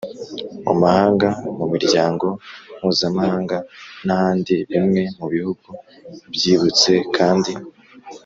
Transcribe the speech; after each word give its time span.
Mu 0.65 0.73
mahanga 0.81 1.27
mu 1.57 1.65
miryango 1.73 2.25
mpuzamahanga 2.77 3.57
n 4.05 4.07
ahandi 4.15 4.53
bimwe 4.69 5.01
mu 5.17 5.25
bihugu 5.33 5.67
byibutse 6.33 6.91
kandi 7.15 7.51